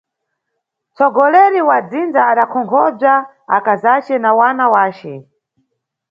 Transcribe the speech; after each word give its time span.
Mtsogoleri 0.91 1.61
wa 1.69 1.77
dzinza 1.89 2.21
adakonkhobza 2.31 3.13
akazace 3.57 4.13
na 4.23 4.31
wana 4.39 4.65
wace. 4.73 5.13